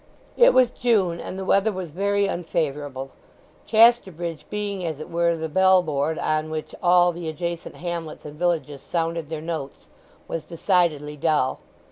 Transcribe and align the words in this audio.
It 0.35 0.51
was 0.51 0.71
June, 0.71 1.19
and 1.19 1.37
the 1.37 1.45
weather 1.45 1.71
was 1.71 1.91
very 1.91 2.25
unfavourable. 2.25 3.11
Casterbridge, 3.67 4.47
being 4.49 4.83
as 4.83 4.99
it 4.99 5.11
were 5.11 5.37
the 5.37 5.47
bell 5.47 5.83
board 5.83 6.17
on 6.17 6.49
which 6.49 6.73
all 6.81 7.11
the 7.11 7.29
adjacent 7.29 7.75
hamlets 7.75 8.25
and 8.25 8.33
villages 8.35 8.81
sounded 8.81 9.29
their 9.29 9.41
notes, 9.41 9.85
was 10.27 10.43
decidedly 10.43 11.17
dull. 11.17 11.59